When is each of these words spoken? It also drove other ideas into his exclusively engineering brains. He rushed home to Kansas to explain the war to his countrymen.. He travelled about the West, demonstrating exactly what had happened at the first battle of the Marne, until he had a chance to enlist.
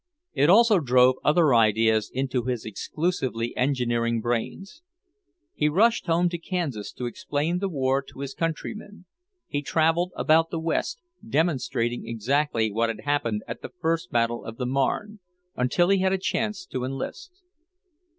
It 0.33 0.49
also 0.49 0.79
drove 0.79 1.17
other 1.23 1.53
ideas 1.53 2.09
into 2.11 2.45
his 2.45 2.65
exclusively 2.65 3.55
engineering 3.55 4.19
brains. 4.19 4.81
He 5.53 5.69
rushed 5.69 6.07
home 6.07 6.27
to 6.29 6.39
Kansas 6.39 6.91
to 6.93 7.05
explain 7.05 7.59
the 7.59 7.69
war 7.69 8.01
to 8.09 8.21
his 8.21 8.33
countrymen.. 8.33 9.05
He 9.47 9.61
travelled 9.61 10.11
about 10.15 10.49
the 10.49 10.59
West, 10.59 11.03
demonstrating 11.23 12.07
exactly 12.07 12.71
what 12.71 12.89
had 12.89 13.01
happened 13.01 13.43
at 13.47 13.61
the 13.61 13.69
first 13.69 14.09
battle 14.09 14.43
of 14.43 14.57
the 14.57 14.65
Marne, 14.65 15.19
until 15.55 15.89
he 15.89 15.99
had 15.99 16.13
a 16.13 16.17
chance 16.17 16.65
to 16.65 16.83
enlist. 16.83 17.33